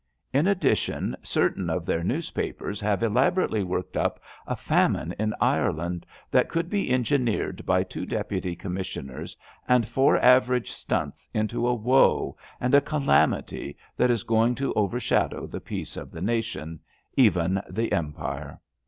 [0.33, 6.49] In addition, certain of their newspapers have elaborately worked up a famine in Ireland that
[6.49, 9.37] could be engineered by two Deputy Commissioners
[9.67, 15.45] and four average Stunts into a woe" and a calamity" that is going to overshadow
[15.45, 16.79] the LETTEES ON LEAVE 211 peace of the nation—
[17.27, 18.59] even the Empire.